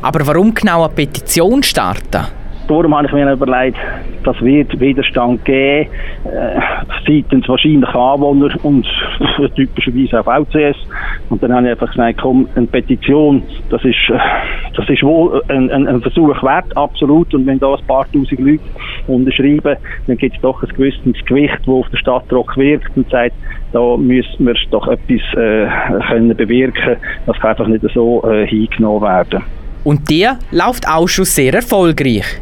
[0.00, 2.28] Aber warum genau eine Petition starten?
[2.68, 3.78] Darum habe ich mir überlegt,
[4.24, 5.88] das wird Widerstand geben,
[6.24, 6.60] äh,
[7.06, 8.86] seitens wahrscheinlich Anwohner und
[9.54, 10.76] typischerweise auch VCS.
[11.30, 14.18] Und dann habe ich einfach gesagt, komm, eine Petition, das ist, äh,
[14.76, 17.32] das ist wohl ein, ein, ein Versuch wert, absolut.
[17.34, 18.60] Und wenn da ein paar tausend Leute
[19.06, 19.76] unterschreiben,
[20.08, 23.34] dann gibt es doch ein gewisses Gewicht, das auf der Stadtrock wirkt und sagt,
[23.72, 25.68] da müssen wir doch etwas äh,
[26.08, 26.96] können bewirken.
[27.26, 29.42] Das kann einfach nicht so äh, hingenommen werden.
[29.84, 32.40] Und die läuft auch schon sehr erfolgreich.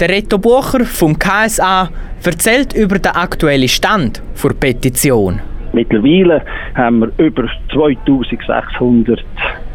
[0.00, 1.88] Der Reto Bucher vom KSA
[2.24, 5.40] erzählt über den aktuellen Stand der Petition.
[5.72, 6.42] Mittlerweile
[6.76, 9.24] haben wir über 2600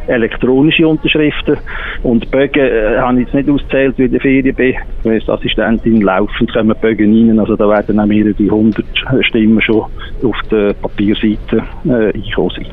[0.07, 1.57] elektronische Unterschriften
[2.03, 4.76] und Bögen äh, habe ich jetzt nicht ausgezählt, wie der Ferien bin.
[5.03, 8.86] Als Assistentin laufend kommen Bögen rein, also da werden auch mehrere hundert
[9.21, 9.86] Stimmen schon
[10.24, 12.67] auf der Papierseite äh, eingekommen sein.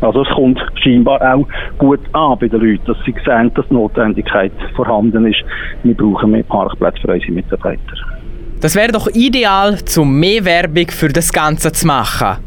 [0.00, 1.46] Also es kommt scheinbar auch
[1.78, 5.42] gut an bei den Leuten, dass sie sehen, dass die Notwendigkeit vorhanden ist.
[5.82, 7.80] Wir brauchen mehr Parkplätze für unsere Mitarbeiter.
[8.60, 12.38] Das wäre doch ideal, um mehr Werbung für das Ganze zu machen.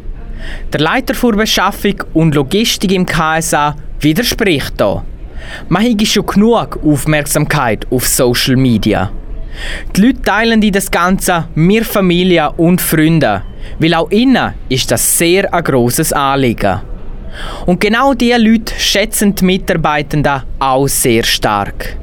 [0.71, 5.03] Der Leiter für Beschaffung und Logistik im KSA widerspricht da.
[5.67, 9.11] Man habe schon genug Aufmerksamkeit auf Social Media.
[9.95, 13.43] Die Leute teilen in das Ganze mir Familie und Freunde,
[13.79, 16.81] weil auch ihnen ist das sehr ein grosses Anliegen.
[17.65, 21.97] Und genau diese Leute schätzen die Mitarbeitenden auch sehr stark.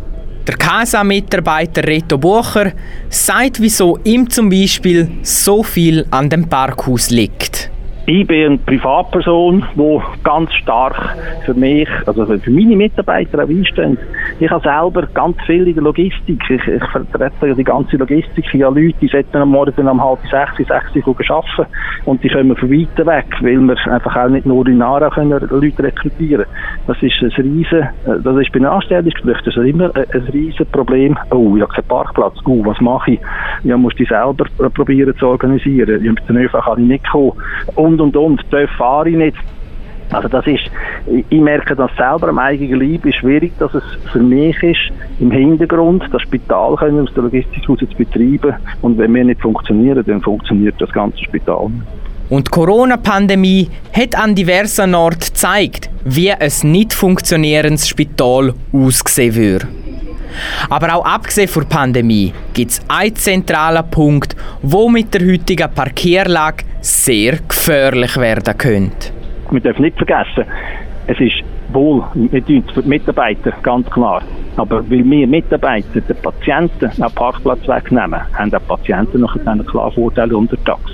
[0.46, 2.72] Der KSA-Mitarbeiter Reto Bucher
[3.08, 7.70] sagt, wieso ihm zum Beispiel so viel an dem Parkhaus liegt.
[8.08, 10.94] Ich bin eine Privatperson, die ganz stark
[11.44, 13.98] für mich, also für meine Mitarbeiter auch einsteht.
[14.38, 16.40] Ich habe selber ganz viel in der Logistik.
[16.48, 18.44] Ich, ich vertrete die ganze Logistik.
[18.52, 21.66] Ich habe Leute, die sollten am Morgen um halb sechs, sechs Uhr arbeiten
[22.04, 25.40] und die kommen von weit weg, weil wir einfach auch nicht nur in Nara können
[25.50, 26.46] Leute rekrutieren
[26.86, 31.18] Das ist ein riesen, das ist bei den Anstellungsgesprächen das ist immer ein, riesen Problem.
[31.30, 32.34] Oh, ich habe keinen Parkplatz.
[32.44, 33.20] Oh, was mache ich?
[33.64, 36.04] Ja, muss ich selber probieren zu organisieren.
[36.04, 37.32] Ja, mit den ÖV kann ich nicht kommen.
[37.74, 38.44] Und, und, und.
[38.50, 39.36] Dort fahre ich nicht.
[40.10, 40.70] Also das ist,
[41.06, 43.82] ich merke das selber am eigenen Leib, wie schwierig dass es
[44.12, 48.54] für mich ist, im Hintergrund das Spital können aus der Logistik zu betreiben.
[48.82, 51.86] Und wenn wir nicht funktionieren, dann funktioniert das ganze Spital nicht.
[52.28, 59.68] Und die Corona-Pandemie hat an diversen Orten gezeigt, wie ein nicht funktionierendes Spital aussehen würde.
[60.68, 65.70] Aber auch abgesehen von der Pandemie gibt es einen zentralen Punkt, wo mit der heutigen
[65.72, 69.10] Parkierlage sehr gefährlich werden könnte.
[69.50, 70.44] Wir dürfen nicht vergessen,
[71.06, 74.22] es ist wohl mit uns, für die Mitarbeiter, ganz klar.
[74.56, 79.92] Aber weil wir Mitarbeiter den Patienten einen Parkplatz wegnehmen, haben die Patienten noch einen klaren
[79.92, 80.92] Vorteil untertags.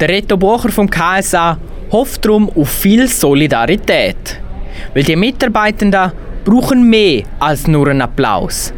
[0.00, 1.58] Der Reto Bucher vom KSA
[1.92, 4.40] hofft darum auf viel Solidarität.
[4.94, 6.12] Weil die Mitarbeitenden
[6.44, 8.72] brauchen mehr als nur einen Applaus.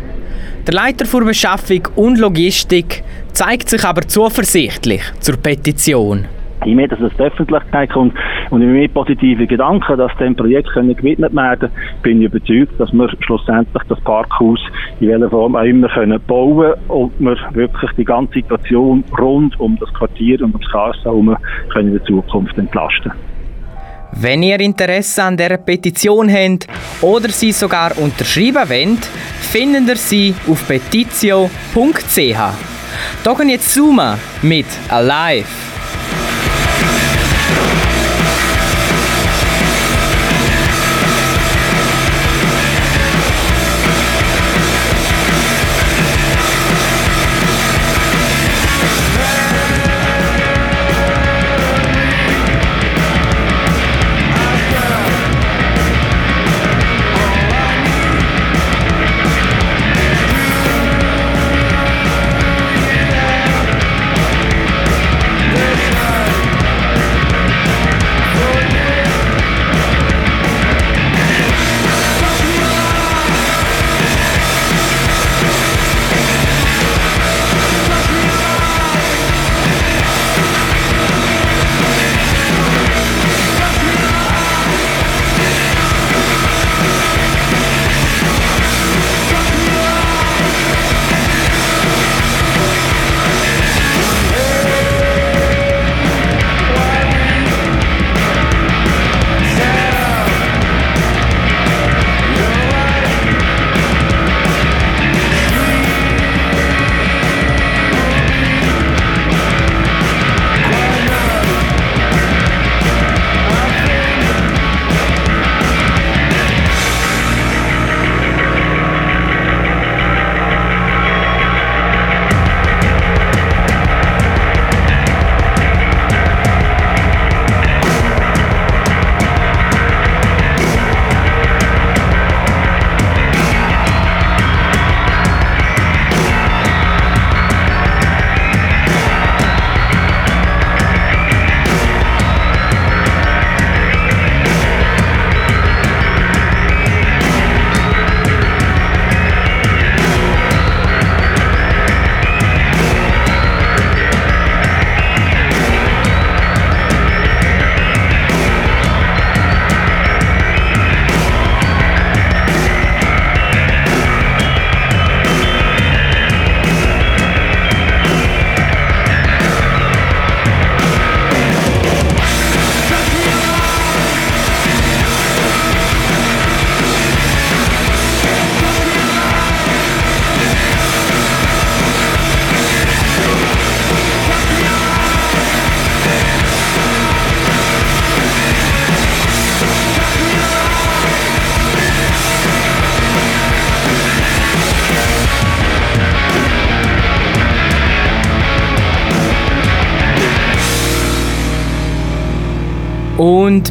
[0.67, 3.03] Der Leiter für Beschaffung und Logistik
[3.33, 6.25] zeigt sich aber zuversichtlich zur Petition.
[6.65, 8.15] Je mehr dass es in die Öffentlichkeit kommt
[8.49, 11.69] und je mehr positive Gedanken, dass dem Projekt können gewidmet werden
[12.03, 14.61] bin ich überzeugt, dass wir schlussendlich das Parkhaus
[15.01, 19.79] in welcher Form auch immer können bauen und wir wirklich die ganze Situation rund um
[19.79, 21.37] das Quartier und ums KSA herum
[21.75, 23.13] können in der Zukunft entlasten.
[24.17, 26.69] Wenn ihr Interesse an dieser Petition habt
[27.01, 29.05] oder sie sogar unterschreiben wollt,
[29.51, 31.49] findet ihr sie auf petitio.ch.
[33.25, 35.74] Gehen jetzt zoomen mit Alive.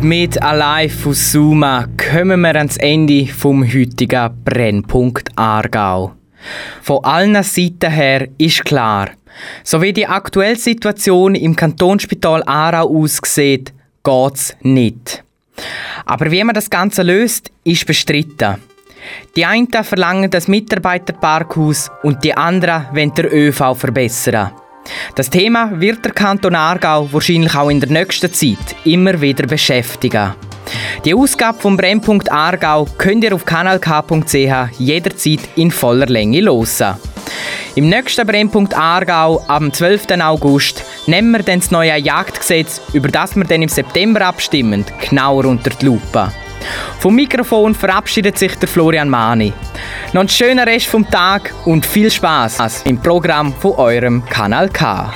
[0.03, 6.13] Mit Alive aus Suma kommen wir ans Ende vom heutigen Brennpunkt Aargau.
[6.81, 9.11] Von allen Seiten her ist klar,
[9.63, 13.73] so wie die aktuelle Situation im Kantonsspital Aarau aussieht,
[14.03, 15.23] geht's nicht.
[16.05, 18.57] Aber wie man das Ganze löst, ist bestritten.
[19.35, 24.51] Die einen verlangen das Mitarbeiterparkhaus und die anderen wollen den ÖV verbessern.
[25.15, 30.33] Das Thema wird der Kanton Aargau wahrscheinlich auch in der nächsten Zeit immer wieder beschäftigen.
[31.05, 36.97] Die Ausgabe vom Brennpunkt Aargau könnt ihr auf kanalk.ch jederzeit in voller Länge hören.
[37.75, 40.07] Im nächsten Brennpunkt Aargau am 12.
[40.21, 45.45] August nehmen wir dann das neue Jagdgesetz, über das wir dann im September abstimmen, genauer
[45.45, 46.31] unter die Lupe.
[46.99, 49.53] Vom Mikrofon verabschiedet sich der Florian Mani.
[50.13, 55.13] Noch einen schönen Rest vom Tag und viel Spaß im Programm von eurem Kanal K.